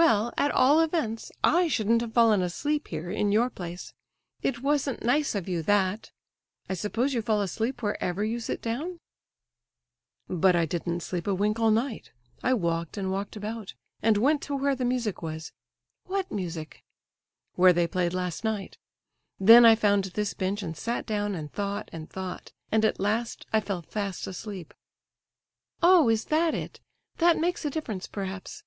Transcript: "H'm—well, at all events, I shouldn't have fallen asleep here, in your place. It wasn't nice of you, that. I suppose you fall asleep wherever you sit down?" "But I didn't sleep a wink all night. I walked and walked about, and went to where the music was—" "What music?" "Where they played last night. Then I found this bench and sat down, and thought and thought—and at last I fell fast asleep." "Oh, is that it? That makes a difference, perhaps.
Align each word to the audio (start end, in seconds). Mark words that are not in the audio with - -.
"H'm—well, 0.00 0.32
at 0.38 0.50
all 0.52 0.80
events, 0.80 1.30
I 1.42 1.66
shouldn't 1.68 2.00
have 2.00 2.14
fallen 2.14 2.40
asleep 2.42 2.88
here, 2.88 3.10
in 3.10 3.32
your 3.32 3.50
place. 3.50 3.92
It 4.40 4.62
wasn't 4.62 5.02
nice 5.04 5.34
of 5.34 5.48
you, 5.48 5.62
that. 5.64 6.10
I 6.68 6.74
suppose 6.74 7.12
you 7.12 7.20
fall 7.20 7.42
asleep 7.42 7.82
wherever 7.82 8.24
you 8.24 8.38
sit 8.40 8.62
down?" 8.62 9.00
"But 10.28 10.54
I 10.56 10.64
didn't 10.64 11.00
sleep 11.00 11.26
a 11.26 11.34
wink 11.34 11.58
all 11.58 11.72
night. 11.72 12.12
I 12.42 12.54
walked 12.54 12.96
and 12.96 13.10
walked 13.10 13.34
about, 13.36 13.74
and 14.02 14.16
went 14.16 14.42
to 14.44 14.54
where 14.56 14.74
the 14.76 14.84
music 14.84 15.22
was—" 15.22 15.52
"What 16.06 16.30
music?" 16.32 16.82
"Where 17.56 17.72
they 17.72 17.86
played 17.88 18.14
last 18.14 18.42
night. 18.44 18.78
Then 19.40 19.64
I 19.66 19.74
found 19.74 20.04
this 20.04 20.32
bench 20.34 20.62
and 20.62 20.76
sat 20.76 21.04
down, 21.04 21.34
and 21.34 21.52
thought 21.52 21.88
and 21.92 22.08
thought—and 22.08 22.84
at 22.84 23.00
last 23.00 23.44
I 23.52 23.60
fell 23.60 23.82
fast 23.82 24.26
asleep." 24.28 24.72
"Oh, 25.82 26.08
is 26.08 26.26
that 26.26 26.54
it? 26.54 26.80
That 27.18 27.36
makes 27.38 27.64
a 27.64 27.70
difference, 27.70 28.06
perhaps. 28.06 28.62